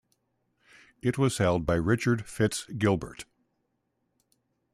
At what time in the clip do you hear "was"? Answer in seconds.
1.19-1.37